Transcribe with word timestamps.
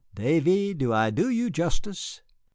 Davy, 0.15 0.73
do 0.73 0.91
I 0.91 1.11
do 1.11 1.29
you 1.29 1.51
justice?" 1.51 2.23